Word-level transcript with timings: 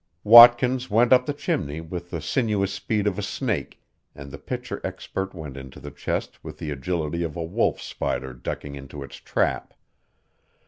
Watkins 0.23 0.89
went 0.89 1.13
up 1.13 1.27
the 1.27 1.31
chimney 1.33 1.79
with 1.79 2.09
the 2.09 2.21
sinuous 2.21 2.73
speed 2.73 3.05
of 3.05 3.19
a 3.19 3.21
snake, 3.21 3.79
and 4.15 4.31
the 4.31 4.39
picture 4.39 4.81
expert 4.83 5.35
went 5.35 5.55
into 5.55 5.79
the 5.79 5.91
chest 5.91 6.43
with 6.43 6.57
the 6.57 6.71
agility 6.71 7.21
of 7.21 7.35
a 7.35 7.43
wolf 7.43 7.79
spider 7.79 8.33
ducking 8.33 8.73
into 8.73 9.03
its 9.03 9.17
trap. 9.17 9.75